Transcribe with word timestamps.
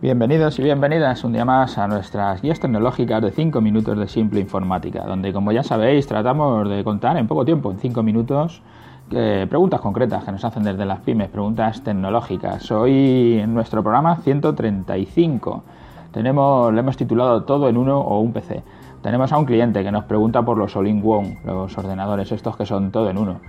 Bienvenidos 0.00 0.56
y 0.60 0.62
bienvenidas 0.62 1.24
un 1.24 1.32
día 1.32 1.44
más 1.44 1.76
a 1.76 1.88
nuestras 1.88 2.40
guías 2.40 2.60
tecnológicas 2.60 3.20
de 3.20 3.32
5 3.32 3.60
minutos 3.60 3.98
de 3.98 4.06
simple 4.06 4.38
informática, 4.38 5.02
donde 5.04 5.32
como 5.32 5.50
ya 5.50 5.64
sabéis 5.64 6.06
tratamos 6.06 6.68
de 6.68 6.84
contar 6.84 7.16
en 7.16 7.26
poco 7.26 7.44
tiempo, 7.44 7.72
en 7.72 7.80
5 7.80 8.04
minutos, 8.04 8.62
eh, 9.10 9.48
preguntas 9.50 9.80
concretas 9.80 10.22
que 10.22 10.30
nos 10.30 10.44
hacen 10.44 10.62
desde 10.62 10.86
las 10.86 11.00
pymes, 11.00 11.30
preguntas 11.30 11.82
tecnológicas. 11.82 12.70
Hoy 12.70 13.40
en 13.42 13.52
nuestro 13.52 13.82
programa 13.82 14.14
135 14.18 15.64
tenemos, 16.12 16.72
le 16.72 16.78
hemos 16.78 16.96
titulado 16.96 17.42
Todo 17.42 17.68
en 17.68 17.76
uno 17.76 17.98
o 17.98 18.20
un 18.20 18.32
PC. 18.32 18.62
Tenemos 19.02 19.32
a 19.32 19.38
un 19.38 19.46
cliente 19.46 19.82
que 19.82 19.90
nos 19.90 20.04
pregunta 20.04 20.42
por 20.42 20.58
los 20.58 20.76
all-in-one, 20.76 21.40
los 21.44 21.76
ordenadores 21.76 22.30
estos 22.30 22.56
que 22.56 22.66
son 22.66 22.92
todo 22.92 23.10
en 23.10 23.18
uno. 23.18 23.40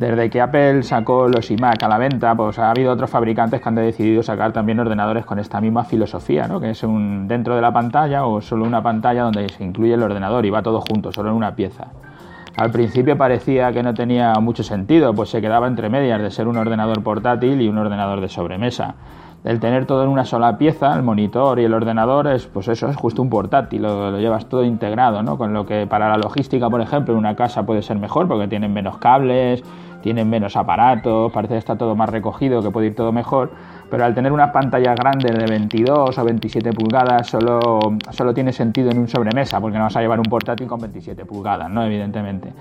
Desde 0.00 0.30
que 0.30 0.40
Apple 0.40 0.82
sacó 0.82 1.28
los 1.28 1.50
iMac 1.50 1.82
a 1.82 1.86
la 1.86 1.98
venta, 1.98 2.34
pues 2.34 2.58
ha 2.58 2.70
habido 2.70 2.90
otros 2.90 3.10
fabricantes 3.10 3.60
que 3.60 3.68
han 3.68 3.74
decidido 3.74 4.22
sacar 4.22 4.50
también 4.50 4.80
ordenadores 4.80 5.26
con 5.26 5.38
esta 5.38 5.60
misma 5.60 5.84
filosofía, 5.84 6.48
¿no? 6.48 6.58
que 6.58 6.70
es 6.70 6.82
un 6.84 7.28
dentro 7.28 7.54
de 7.54 7.60
la 7.60 7.70
pantalla 7.70 8.24
o 8.24 8.40
solo 8.40 8.64
una 8.64 8.82
pantalla 8.82 9.24
donde 9.24 9.46
se 9.50 9.62
incluye 9.62 9.92
el 9.92 10.02
ordenador 10.02 10.46
y 10.46 10.48
va 10.48 10.62
todo 10.62 10.80
junto, 10.80 11.12
solo 11.12 11.28
en 11.28 11.36
una 11.36 11.54
pieza. 11.54 11.88
Al 12.56 12.70
principio 12.70 13.18
parecía 13.18 13.72
que 13.72 13.82
no 13.82 13.92
tenía 13.92 14.32
mucho 14.40 14.62
sentido, 14.62 15.12
pues 15.12 15.28
se 15.28 15.42
quedaba 15.42 15.66
entre 15.66 15.90
medias 15.90 16.22
de 16.22 16.30
ser 16.30 16.48
un 16.48 16.56
ordenador 16.56 17.02
portátil 17.02 17.60
y 17.60 17.68
un 17.68 17.76
ordenador 17.76 18.22
de 18.22 18.30
sobremesa 18.30 18.94
el 19.44 19.58
tener 19.60 19.86
todo 19.86 20.02
en 20.02 20.10
una 20.10 20.24
sola 20.24 20.58
pieza, 20.58 20.94
el 20.94 21.02
monitor 21.02 21.58
y 21.60 21.64
el 21.64 21.72
ordenador, 21.72 22.26
es 22.28 22.46
pues 22.46 22.68
eso, 22.68 22.88
es 22.88 22.96
justo 22.96 23.22
un 23.22 23.30
portátil, 23.30 23.82
lo, 23.82 24.18
llevas 24.18 24.46
todo 24.46 24.64
integrado, 24.64 25.22
¿no? 25.22 25.38
Con 25.38 25.54
lo 25.54 25.66
que 25.66 25.86
para 25.86 26.08
la 26.08 26.18
logística, 26.18 26.68
por 26.68 26.80
ejemplo, 26.80 27.14
en 27.14 27.18
una 27.18 27.36
casa 27.36 27.64
puede 27.64 27.82
ser 27.82 27.98
mejor 27.98 28.28
porque 28.28 28.48
tienen 28.48 28.72
menos 28.72 28.98
cables, 28.98 29.62
tienen 30.00 30.28
menos 30.28 30.56
aparatos, 30.56 31.32
parece 31.32 31.54
que 31.54 31.58
está 31.58 31.76
todo 31.76 31.94
más 31.94 32.08
recogido, 32.08 32.62
que 32.62 32.70
puede 32.70 32.88
ir 32.88 32.94
todo 32.94 33.12
mejor, 33.12 33.50
pero 33.90 34.04
al 34.04 34.14
tener 34.14 34.32
unas 34.32 34.50
pantallas 34.50 34.96
grandes 34.96 35.36
de 35.36 35.46
22 35.46 36.16
o 36.16 36.24
27 36.24 36.72
pulgadas 36.72 37.26
solo, 37.26 37.80
solo 38.10 38.32
tiene 38.32 38.52
sentido 38.52 38.90
en 38.90 38.98
un 38.98 39.08
sobremesa, 39.08 39.60
porque 39.60 39.78
no 39.78 39.84
vas 39.84 39.96
a 39.96 40.00
llevar 40.00 40.18
un 40.18 40.26
portátil 40.26 40.66
con 40.66 40.80
27 40.80 41.24
pulgadas, 41.24 41.68
¿no? 41.70 41.84
Evidentemente. 41.84 42.52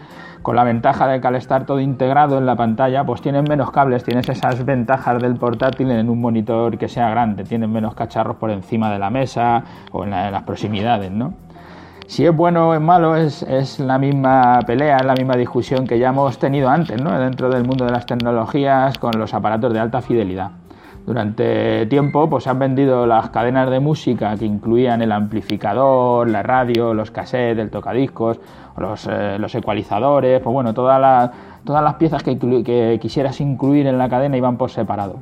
Con 0.41 0.55
la 0.55 0.63
ventaja 0.63 1.07
de 1.07 1.21
que 1.21 1.27
al 1.27 1.35
estar 1.35 1.65
todo 1.65 1.79
integrado 1.79 2.37
en 2.37 2.45
la 2.45 2.55
pantalla, 2.55 3.03
pues 3.03 3.21
tienen 3.21 3.45
menos 3.47 3.71
cables, 3.71 4.03
tienes 4.03 4.27
esas 4.29 4.65
ventajas 4.65 5.21
del 5.21 5.35
portátil 5.35 5.91
en 5.91 6.09
un 6.09 6.19
monitor 6.19 6.77
que 6.77 6.87
sea 6.87 7.09
grande, 7.09 7.43
tienen 7.43 7.71
menos 7.71 7.93
cacharros 7.93 8.37
por 8.37 8.49
encima 8.49 8.91
de 8.91 8.99
la 8.99 9.09
mesa 9.09 9.63
o 9.91 10.03
en, 10.03 10.13
en 10.13 10.31
las 10.31 10.43
proximidades, 10.43 11.11
¿no? 11.11 11.48
Si 12.09 12.25
es 12.25 12.35
bueno 12.35 12.69
o 12.69 12.73
es 12.73 12.81
malo, 12.81 13.15
es, 13.15 13.79
la 13.79 13.99
misma 13.99 14.61
pelea, 14.65 14.97
es 14.97 15.05
la 15.05 15.13
misma 15.13 15.35
discusión 15.35 15.85
que 15.85 15.99
ya 15.99 16.09
hemos 16.09 16.39
tenido 16.39 16.67
antes, 16.67 16.97
dentro 16.97 17.49
del 17.49 17.63
mundo 17.63 17.85
de 17.85 17.91
las 17.91 18.07
tecnologías 18.07 18.97
con 18.97 19.11
los 19.19 19.35
aparatos 19.35 19.71
de 19.71 19.79
alta 19.79 20.01
fidelidad. 20.01 20.49
Durante 21.05 21.85
tiempo 21.85 22.27
pues, 22.27 22.47
han 22.47 22.57
vendido 22.57 23.05
las 23.05 23.29
cadenas 23.29 23.69
de 23.69 23.79
música 23.79 24.35
que 24.37 24.45
incluían 24.45 25.03
el 25.03 25.11
amplificador, 25.11 26.27
la 26.27 26.41
radio, 26.41 26.95
los 26.95 27.11
cassettes, 27.11 27.59
el 27.59 27.69
tocadiscos, 27.69 28.39
los, 28.75 29.05
eh, 29.05 29.37
los 29.37 29.53
ecualizadores, 29.53 30.41
pues 30.41 30.51
bueno, 30.51 30.73
todas 30.73 30.99
las, 30.99 31.29
todas 31.63 31.83
las 31.83 31.93
piezas 31.93 32.23
que, 32.23 32.39
que 32.39 32.97
quisieras 32.99 33.39
incluir 33.39 33.85
en 33.85 33.99
la 33.99 34.09
cadena 34.09 34.35
iban 34.35 34.57
por 34.57 34.71
separado 34.71 35.17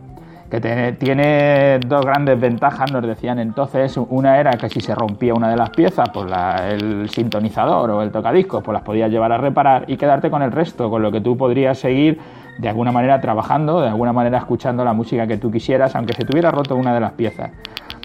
que 0.49 0.61
tiene, 0.97 1.79
dos 1.79 2.05
grandes 2.05 2.39
ventajas, 2.39 2.91
nos 2.91 3.05
decían 3.05 3.39
entonces. 3.39 3.97
Una 3.97 4.39
era 4.39 4.51
que 4.51 4.69
si 4.69 4.79
se 4.79 4.95
rompía 4.95 5.33
una 5.33 5.49
de 5.49 5.57
las 5.57 5.71
piezas, 5.71 6.09
pues 6.09 6.25
el 6.69 7.09
sintonizador 7.09 7.91
o 7.91 8.01
el 8.01 8.11
tocadiscos, 8.11 8.63
pues 8.63 8.73
las 8.73 8.83
podías 8.83 9.11
llevar 9.11 9.31
a 9.33 9.37
reparar 9.37 9.85
y 9.87 9.97
quedarte 9.97 10.29
con 10.29 10.41
el 10.41 10.51
resto, 10.51 10.89
con 10.89 11.01
lo 11.01 11.11
que 11.11 11.19
tú 11.19 11.35
podrías 11.35 11.77
seguir 11.77 12.19
de 12.59 12.69
alguna 12.69 12.91
manera 12.91 13.19
trabajando, 13.19 13.81
de 13.81 13.89
alguna 13.89 14.13
manera 14.13 14.37
escuchando 14.37 14.85
la 14.85 14.93
música 14.93 15.27
que 15.27 15.37
tú 15.37 15.51
quisieras, 15.51 15.95
aunque 15.95 16.13
se 16.13 16.23
tuviera 16.23 16.49
roto 16.49 16.75
una 16.75 16.93
de 16.93 17.01
las 17.01 17.11
piezas. 17.11 17.51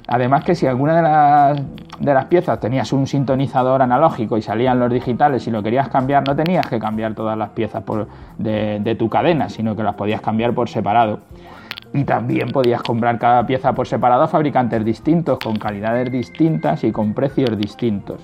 Además 0.09 0.43
que 0.43 0.57
si 0.57 0.67
alguna 0.67 0.97
de 2.01 2.13
las, 2.13 2.25
piezas 2.25 2.59
tenías 2.59 2.93
un 2.93 3.07
sintonizador 3.07 3.83
analógico 3.83 4.37
y 4.37 4.43
salían 4.43 4.81
los 4.81 4.93
digitales 4.93 5.47
y 5.47 5.53
lo 5.53 5.63
querías 5.63 5.89
cambiar, 5.89 6.27
no 6.27 6.35
tenías 6.35 6.67
que 6.67 6.81
cambiar 6.81 7.15
todas 7.15 7.39
las 7.39 7.51
piezas 7.51 7.85
de 8.37 8.97
tu 8.99 9.09
cadena, 9.09 9.49
sino 9.49 9.77
que 9.77 9.85
las 9.85 9.95
podías 9.95 10.21
cambiar 10.21 10.53
por 10.55 10.69
separado 10.69 11.21
y 11.95 12.05
también 12.05 12.51
podías 12.51 12.83
comprar 12.83 13.19
cada 13.19 13.47
pieza 13.47 13.75
por 13.75 13.87
separado 13.87 14.23
a 14.23 14.29
fabricantes 14.29 14.85
distintos, 14.85 15.39
con 15.39 15.57
calidades 15.57 16.11
distintas 16.11 16.85
y 16.85 16.93
con 16.93 17.13
precios 17.15 17.57
distintos. 17.57 18.21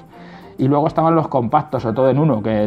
Y 0.57 0.67
luego 0.67 0.89
estaban 0.89 1.15
los 1.15 1.29
compactos 1.29 1.85
o 1.85 1.95
todo 1.95 2.11
en 2.11 2.19
uno, 2.19 2.43
que 2.43 2.67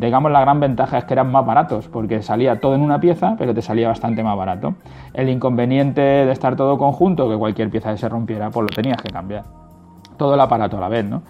digamos 0.00 0.32
la 0.32 0.40
gran 0.40 0.58
ventaja 0.58 0.98
es 0.98 1.04
que 1.04 1.14
eran 1.14 1.30
más 1.30 1.46
baratos, 1.46 1.86
porque 1.86 2.20
salía 2.20 2.58
todo 2.58 2.74
en 2.74 2.80
una 2.80 2.98
pieza, 2.98 3.36
pero 3.38 3.54
te 3.54 3.62
salía 3.62 3.86
bastante 3.86 4.24
más 4.24 4.36
barato. 4.36 4.74
El 5.14 5.28
inconveniente 5.28 6.00
de 6.00 6.32
estar 6.32 6.56
todo 6.56 6.76
conjunto, 6.78 7.28
que 7.28 7.36
cualquier 7.36 7.70
pieza 7.70 7.92
que 7.92 7.98
se 7.98 8.08
rompiera, 8.08 8.50
pues 8.50 8.62
lo 8.62 8.74
tenías 8.74 9.00
que 9.00 9.10
cambiar. 9.10 9.44
Todo 10.16 10.34
el 10.34 10.40
aparato 10.40 10.78
a 10.78 10.80
la 10.80 10.88
vez, 10.88 11.04
¿no? 11.04 11.22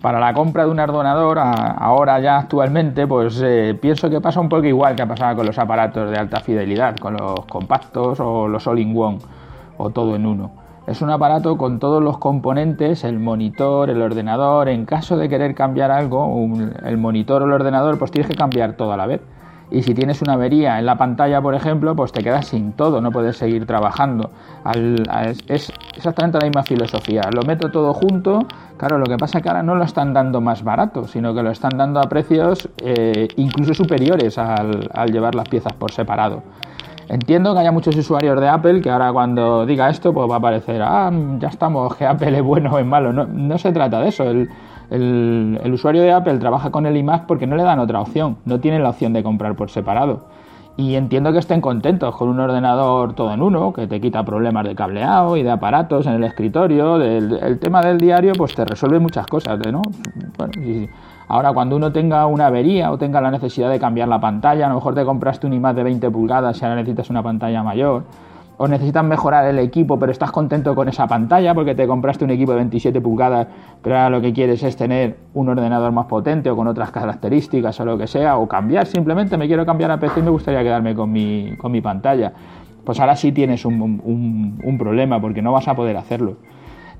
Para 0.00 0.18
la 0.18 0.32
compra 0.32 0.64
de 0.64 0.70
un 0.70 0.80
ordenador, 0.80 1.38
ahora 1.38 2.20
ya 2.20 2.38
actualmente, 2.38 3.06
pues 3.06 3.38
eh, 3.44 3.78
pienso 3.78 4.08
que 4.08 4.18
pasa 4.22 4.40
un 4.40 4.48
poco 4.48 4.64
igual 4.64 4.96
que 4.96 5.02
ha 5.02 5.06
pasado 5.06 5.36
con 5.36 5.46
los 5.46 5.58
aparatos 5.58 6.10
de 6.10 6.16
alta 6.16 6.40
fidelidad, 6.40 6.96
con 6.96 7.18
los 7.18 7.44
compactos 7.44 8.18
o 8.18 8.48
los 8.48 8.66
all-in-one 8.66 9.18
o 9.76 9.90
todo 9.90 10.16
en 10.16 10.24
uno. 10.24 10.52
Es 10.86 11.02
un 11.02 11.10
aparato 11.10 11.58
con 11.58 11.78
todos 11.78 12.02
los 12.02 12.16
componentes, 12.16 13.04
el 13.04 13.18
monitor, 13.18 13.90
el 13.90 14.00
ordenador. 14.00 14.70
En 14.70 14.86
caso 14.86 15.18
de 15.18 15.28
querer 15.28 15.54
cambiar 15.54 15.90
algo, 15.90 16.48
el 16.82 16.96
monitor 16.96 17.42
o 17.42 17.44
el 17.44 17.52
ordenador, 17.52 17.98
pues 17.98 18.10
tienes 18.10 18.30
que 18.30 18.36
cambiar 18.36 18.72
todo 18.72 18.92
a 18.92 18.96
la 18.96 19.06
vez 19.06 19.20
y 19.70 19.82
si 19.82 19.94
tienes 19.94 20.20
una 20.22 20.32
avería 20.32 20.78
en 20.78 20.86
la 20.86 20.96
pantalla, 20.96 21.40
por 21.40 21.54
ejemplo, 21.54 21.94
pues 21.94 22.12
te 22.12 22.22
quedas 22.22 22.48
sin 22.48 22.72
todo, 22.72 23.00
no 23.00 23.12
puedes 23.12 23.36
seguir 23.36 23.66
trabajando. 23.66 24.30
es 25.48 25.72
exactamente 25.96 26.38
la 26.40 26.46
misma 26.46 26.62
filosofía. 26.64 27.22
Lo 27.32 27.42
meto 27.42 27.70
todo 27.70 27.94
junto, 27.94 28.46
claro, 28.76 28.98
lo 28.98 29.06
que 29.06 29.16
pasa 29.16 29.38
es 29.38 29.42
que 29.42 29.48
ahora 29.48 29.62
no 29.62 29.76
lo 29.76 29.84
están 29.84 30.12
dando 30.12 30.40
más 30.40 30.64
barato, 30.64 31.06
sino 31.06 31.34
que 31.34 31.42
lo 31.42 31.50
están 31.50 31.76
dando 31.76 32.00
a 32.00 32.08
precios 32.08 32.68
eh, 32.78 33.28
incluso 33.36 33.74
superiores 33.74 34.38
al, 34.38 34.88
llevar 35.12 35.34
las 35.34 35.48
piezas 35.48 35.72
por 35.74 35.92
separado. 35.92 36.42
Entiendo 37.08 37.52
que 37.54 37.60
haya 37.60 37.72
muchos 37.72 37.96
usuarios 37.96 38.40
de 38.40 38.48
Apple 38.48 38.80
que 38.80 38.90
ahora 38.90 39.12
cuando 39.12 39.66
diga 39.66 39.90
esto 39.90 40.12
pues 40.12 40.30
va 40.30 40.36
a 40.36 40.40
parecer, 40.40 40.80
ah, 40.80 41.10
ya 41.38 41.48
estamos, 41.48 41.96
que 41.96 42.06
Apple 42.06 42.36
es 42.36 42.42
bueno 42.42 42.72
o 42.72 42.78
es 42.78 42.86
malo. 42.86 43.12
No, 43.12 43.26
no 43.26 43.58
se 43.58 43.72
trata 43.72 44.00
de 44.00 44.08
eso. 44.08 44.24
El, 44.30 44.48
el, 44.90 45.72
usuario 45.72 46.02
de 46.02 46.12
Apple 46.12 46.38
trabaja 46.38 46.70
con 46.70 46.84
el 46.86 46.96
iMac 46.96 47.26
porque 47.26 47.46
no 47.46 47.56
le 47.56 47.62
dan 47.62 47.78
otra 47.78 48.00
opción, 48.00 48.38
no 48.44 48.60
tienen 48.60 48.82
la 48.82 48.90
opción 48.90 49.12
de 49.12 49.22
comprar 49.22 49.54
por 49.60 49.70
separado. 49.70 50.20
Y 50.78 50.94
entiendo 50.94 51.30
que 51.32 51.38
estén 51.38 51.60
contentos 51.60 52.16
con 52.16 52.30
un 52.30 52.40
ordenador 52.40 53.12
todo 53.12 53.34
en 53.34 53.42
uno, 53.42 53.74
que 53.74 53.86
te 53.86 54.00
quita 54.00 54.24
problemas 54.24 54.64
de 54.64 54.74
cableado 54.74 55.36
y 55.36 55.42
de 55.42 55.50
aparatos 55.50 56.06
en 56.06 56.14
el 56.14 56.24
escritorio. 56.24 56.96
el 56.96 57.58
tema 57.58 57.82
del 57.82 57.98
diario, 57.98 58.32
pues 58.32 58.54
te 58.54 58.64
resuelve 58.64 58.98
muchas 58.98 59.26
cosas, 59.26 59.58
¿no? 59.70 59.82
ahora, 61.28 61.52
cuando 61.52 61.76
uno 61.76 61.92
tenga 61.92 62.24
una 62.24 62.46
avería 62.46 62.90
o 62.90 62.96
tenga 62.96 63.20
la 63.20 63.30
necesidad 63.30 63.68
de 63.68 63.78
cambiar 63.78 64.08
la 64.08 64.18
pantalla, 64.18 64.64
a 64.64 64.68
lo 64.70 64.76
mejor 64.76 64.94
te 64.94 65.04
compraste 65.04 65.46
un 65.46 65.52
iMac 65.52 65.76
de 65.76 65.82
20 65.82 66.10
pulgadas 66.10 66.58
y 66.58 66.64
ahora 66.64 66.76
necesitas 66.76 67.10
una 67.10 67.22
pantalla 67.22 67.62
mayor 67.62 68.04
o 68.62 68.68
necesitas 68.68 69.02
mejorar 69.02 69.46
el 69.46 69.58
equipo, 69.58 69.98
pero 69.98 70.12
estás 70.12 70.30
contento 70.32 70.74
con 70.74 70.86
esa 70.86 71.06
pantalla 71.06 71.54
porque 71.54 71.74
te 71.74 71.86
compraste 71.86 72.26
un 72.26 72.30
equipo 72.30 72.52
de 72.52 72.58
27 72.58 73.00
pulgadas, 73.00 73.46
pero 73.80 73.96
ahora 73.96 74.10
lo 74.10 74.20
que 74.20 74.34
quieres 74.34 74.62
es 74.62 74.76
tener 74.76 75.16
un 75.32 75.48
ordenador 75.48 75.90
más 75.92 76.04
potente 76.04 76.50
o 76.50 76.56
con 76.56 76.66
otras 76.66 76.90
características 76.90 77.80
o 77.80 77.86
lo 77.86 77.96
que 77.96 78.06
sea, 78.06 78.36
o 78.36 78.46
cambiar, 78.46 78.84
simplemente 78.84 79.38
me 79.38 79.46
quiero 79.46 79.64
cambiar 79.64 79.92
a 79.92 79.98
PC 79.98 80.20
y 80.20 80.22
me 80.24 80.28
gustaría 80.28 80.62
quedarme 80.62 80.94
con 80.94 81.10
mi, 81.10 81.56
con 81.56 81.72
mi 81.72 81.80
pantalla. 81.80 82.34
Pues 82.84 83.00
ahora 83.00 83.16
sí 83.16 83.32
tienes 83.32 83.64
un, 83.64 84.76
problema 84.78 85.18
porque 85.22 85.40
no 85.40 85.52
vas 85.52 85.66
a 85.66 85.74
poder 85.74 85.96
hacerlo. 85.96 86.36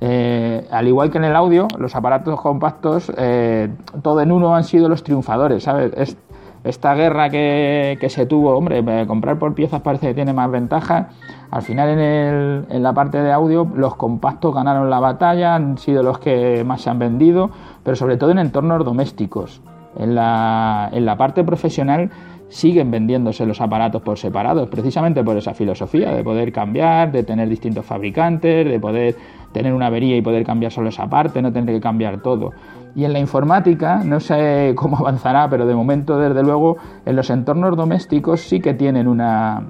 Eh, 0.01 0.67
al 0.71 0.89
igual 0.89 1.11
que 1.11 1.19
en 1.19 1.25
el 1.25 1.37
audio, 1.37 1.69
los 1.79 1.95
aparatos 1.95 2.41
compactos, 2.41 3.13
eh, 3.19 3.69
todo 4.03 4.23
en 4.23 4.33
uno 4.33 4.57
han 4.57 4.65
sido 4.65 4.89
los 4.89 5.05
triunfadores, 5.05 5.65
¿sabes? 5.65 6.17
Esta 6.65 6.95
guerra 6.95 7.31
que, 7.31 8.07
se 8.09 8.27
tuvo, 8.27 8.57
hombre, 8.57 8.85
comprar 9.07 9.39
por 9.39 9.55
piezas 9.55 9.81
parece 9.81 10.09
que 10.09 10.15
tiene 10.15 10.33
más 10.33 10.51
ventaja. 10.51 11.09
Al 11.51 11.63
final 11.63 11.99
en, 11.99 12.83
la 12.83 12.93
parte 12.93 13.23
de 13.23 13.33
audio 13.33 13.71
los 13.75 13.97
compactos 13.97 14.55
ganaron 14.55 14.91
la 14.91 15.01
batalla, 15.01 15.55
han 15.55 15.79
sido 15.79 16.03
los 16.03 16.19
que 16.19 16.63
más 16.65 16.83
se 16.83 16.91
han 16.91 16.99
vendido, 16.99 17.51
pero 17.83 17.97
sobre 17.97 18.17
todo 18.17 18.31
en 18.31 18.39
entornos 18.39 18.85
domésticos. 18.85 19.63
En 19.97 20.15
la, 20.15 20.89
en 20.93 21.05
la 21.05 21.17
parte 21.17 21.43
profesional 21.43 22.11
siguen 22.51 22.91
vendiéndose 22.91 23.47
los 23.47 23.61
aparatos 23.61 24.03
por 24.03 24.19
separados, 24.19 24.69
precisamente 24.69 25.25
por 25.25 25.37
esa 25.37 25.55
filosofía 25.55 26.13
de 26.13 26.23
poder 26.23 26.53
cambiar, 26.53 27.11
de 27.11 27.23
tener 27.23 27.49
distintos 27.49 27.87
fabricantes, 27.87 28.69
de 28.69 28.79
poder 28.79 29.17
tener 29.53 29.73
una 29.73 29.87
avería 29.87 30.17
y 30.17 30.23
poder 30.23 30.45
cambiar 30.45 30.73
solo 30.73 30.91
esa 30.91 31.09
parte, 31.09 31.41
no 31.41 31.53
tener 31.53 31.75
que 31.75 31.81
cambiar 31.81 32.21
todo. 32.21 32.53
Y 32.95 33.05
en 33.05 33.13
la 33.13 33.19
informática, 33.19 34.03
no 34.05 34.21
sé 34.21 34.75
cómo 34.77 34.99
avanzará, 34.99 35.49
pero 35.49 35.67
de 35.67 35.75
momento, 35.75 36.19
desde 36.19 36.43
luego, 36.43 36.77
en 37.05 37.17
los 37.17 37.31
entornos 37.31 37.77
domésticos 37.77 38.41
sí 38.41 38.61
que 38.61 38.75
tienen 38.75 39.09
una, 39.09 39.63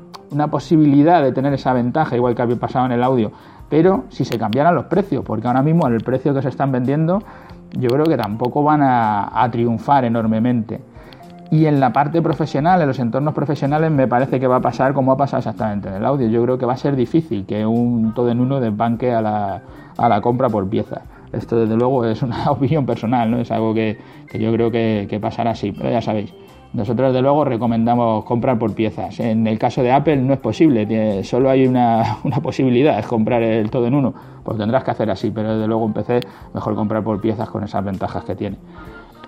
posibilidad 0.51 1.23
de 1.23 1.33
tener 1.33 1.53
esa 1.53 1.73
ventaja, 1.73 2.17
igual 2.17 2.35
que 2.35 2.43
había 2.43 2.57
pasado 2.57 2.87
en 2.87 2.93
el 2.93 3.03
audio, 3.03 3.33
pero 3.69 4.05
si 4.09 4.25
se 4.25 4.39
cambiaran 4.39 4.75
los 4.75 4.87
precios, 4.87 5.25
porque 5.25 5.47
ahora 5.47 5.63
mismo 5.63 5.87
el 5.87 6.03
precio 6.03 6.35
que 6.35 6.43
se 6.43 6.49
están 6.49 6.73
vendiendo, 6.73 7.23
yo 7.79 7.89
creo 7.89 8.05
que 8.05 8.17
tampoco 8.17 8.63
van 8.63 8.81
a 8.83 9.49
triunfar 9.51 10.05
enormemente. 10.05 10.81
Y 11.53 11.67
en 11.67 11.81
la 11.81 11.93
parte 11.93 12.23
profesional, 12.23 12.81
en 12.81 12.87
los 12.87 13.01
entornos 13.01 13.35
profesionales, 13.35 13.91
me 13.91 14.07
parece 14.07 14.39
que 14.39 14.47
va 14.47 14.57
a 14.57 14.61
pasar 14.61 14.95
como 14.95 15.11
ha 15.11 15.17
pasado 15.17 15.39
exactamente 15.39 15.89
en 15.89 15.95
el 15.95 16.07
audio. 16.07 16.29
Yo 16.29 16.43
creo 16.45 16.59
que 16.59 16.65
va 16.65 16.75
a 16.75 16.77
ser 16.77 16.95
difícil 16.95 17.45
que 17.45 17.67
un 17.67 18.15
todo 18.15 18.31
en 18.31 18.39
uno 18.39 18.61
desbanque 18.61 19.13
a 19.13 19.21
la, 19.21 19.63
a 19.99 20.09
la 20.09 20.21
compra 20.21 20.49
por 20.49 20.69
pieza. 20.69 21.03
Esto, 21.33 21.57
desde 21.57 21.77
luego, 21.77 22.05
es 22.05 22.23
una 22.23 22.51
opinión 22.51 22.87
personal, 22.87 23.31
¿no? 23.31 23.41
Es 23.41 23.51
algo 23.51 23.75
que, 23.75 23.99
yo 24.39 24.53
creo 24.53 24.71
que, 24.71 25.19
pasará 25.21 25.51
así, 25.53 25.73
pero 25.73 25.91
ya 25.91 26.03
sabéis. 26.03 26.33
Nosotros, 26.73 27.09
desde 27.09 27.23
luego, 27.23 27.45
recomendamos 27.45 28.25
comprar 28.25 28.59
por 28.59 28.75
piezas. 28.75 29.19
En 29.19 29.47
el 29.47 29.59
caso 29.59 29.83
de 29.83 29.91
Apple 29.91 30.19
no 30.19 30.33
es 30.33 30.39
posible, 30.39 31.25
solo 31.25 31.51
hay 31.51 31.67
una, 31.67 32.19
una, 32.25 32.41
posibilidad, 32.41 32.99
es 32.99 33.07
comprar 33.07 33.43
el 33.43 33.71
todo 33.71 33.87
en 33.87 33.95
uno. 33.95 34.15
Pues 34.45 34.57
tendrás 34.57 34.85
que 34.85 34.93
hacer 34.93 35.11
así, 35.11 35.31
pero 35.31 35.55
desde 35.55 35.67
luego 35.67 35.85
en 35.87 35.93
PC 35.93 36.21
mejor 36.55 36.75
comprar 36.75 37.03
por 37.03 37.21
piezas 37.21 37.49
con 37.51 37.65
esas 37.65 37.85
ventajas 37.85 38.25
que 38.25 38.37
tiene. 38.37 38.57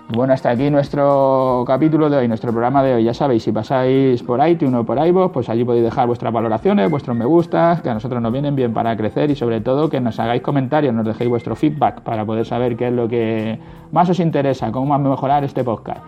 Bueno, 0.09 0.33
hasta 0.33 0.49
aquí 0.49 0.69
nuestro 0.69 1.63
capítulo 1.65 2.09
de 2.09 2.17
hoy, 2.17 2.27
nuestro 2.27 2.51
programa 2.51 2.83
de 2.83 2.95
hoy. 2.95 3.03
Ya 3.05 3.13
sabéis, 3.13 3.43
si 3.43 3.51
pasáis 3.51 4.21
por 4.21 4.45
iTunes 4.47 4.81
o 4.81 4.83
por 4.85 4.97
iVoox, 4.97 5.31
pues 5.31 5.49
allí 5.49 5.63
podéis 5.63 5.85
dejar 5.85 6.07
vuestras 6.07 6.31
valoraciones, 6.33 6.91
vuestros 6.91 7.15
me 7.15 7.25
gustas, 7.25 7.81
que 7.81 7.89
a 7.89 7.93
nosotros 7.93 8.21
nos 8.21 8.31
vienen 8.31 8.55
bien 8.55 8.73
para 8.73 8.95
crecer 8.97 9.31
y 9.31 9.35
sobre 9.35 9.61
todo 9.61 9.89
que 9.89 10.01
nos 10.01 10.19
hagáis 10.19 10.41
comentarios, 10.41 10.93
nos 10.93 11.05
dejéis 11.05 11.29
vuestro 11.29 11.55
feedback 11.55 12.01
para 12.01 12.25
poder 12.25 12.45
saber 12.45 12.75
qué 12.75 12.87
es 12.87 12.93
lo 12.93 13.07
que 13.07 13.57
más 13.91 14.09
os 14.09 14.19
interesa, 14.19 14.71
cómo 14.71 14.87
más 14.87 14.99
mejorar 14.99 15.45
este 15.45 15.63
podcast. 15.63 16.01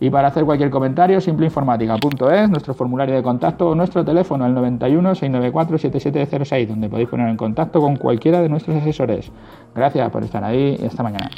Y 0.00 0.10
para 0.10 0.28
hacer 0.28 0.44
cualquier 0.44 0.68
comentario, 0.68 1.20
simpleinformática.es, 1.20 2.50
nuestro 2.50 2.74
formulario 2.74 3.14
de 3.14 3.22
contacto 3.22 3.68
o 3.68 3.74
nuestro 3.76 4.04
teléfono, 4.04 4.44
el 4.46 4.54
91 4.54 5.14
694 5.14 5.78
7706, 5.78 6.68
donde 6.68 6.88
podéis 6.88 7.08
poner 7.08 7.28
en 7.28 7.36
contacto 7.36 7.80
con 7.80 7.94
cualquiera 7.94 8.40
de 8.42 8.48
nuestros 8.48 8.78
asesores. 8.78 9.30
Gracias 9.72 10.10
por 10.10 10.24
estar 10.24 10.42
ahí 10.42 10.76
y 10.82 10.86
hasta 10.86 11.04
mañana. 11.04 11.30